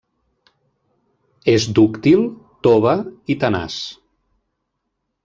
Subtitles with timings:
[1.53, 2.25] És dúctil,
[2.69, 2.95] tova
[3.35, 3.77] i tenaç.